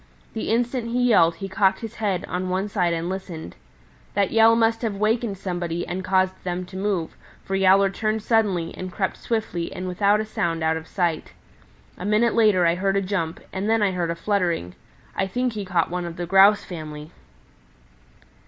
The 0.33 0.49
instant 0.49 0.87
he 0.87 1.07
yelled 1.09 1.35
he 1.35 1.47
cocked 1.47 1.81
his 1.81 1.93
head 1.97 2.25
on 2.25 2.49
one 2.49 2.67
side 2.67 2.91
and 2.91 3.07
listened. 3.07 3.55
That 4.15 4.31
yell 4.31 4.55
must 4.55 4.81
have 4.81 4.95
wakened 4.95 5.37
somebody 5.37 5.85
and 5.85 6.03
caused 6.03 6.43
them 6.43 6.65
to 6.65 6.75
move, 6.75 7.15
for 7.45 7.53
Yowler 7.55 7.91
turned 7.91 8.23
suddenly 8.23 8.73
and 8.75 8.91
crept 8.91 9.15
swiftly 9.15 9.71
and 9.71 9.87
without 9.87 10.19
a 10.19 10.25
sound 10.25 10.63
out 10.63 10.75
of 10.75 10.87
sight. 10.87 11.33
A 11.99 12.03
minute 12.05 12.33
later 12.33 12.65
I 12.65 12.73
heard 12.73 12.97
a 12.97 13.01
jump, 13.03 13.41
and 13.53 13.69
then 13.69 13.83
I 13.83 13.91
heard 13.91 14.09
a 14.09 14.15
fluttering. 14.15 14.73
I 15.15 15.27
think 15.27 15.53
he 15.53 15.65
caught 15.65 15.91
one 15.91 16.05
of 16.05 16.15
the 16.17 16.25
Grouse 16.25 16.63
family." 16.65 17.11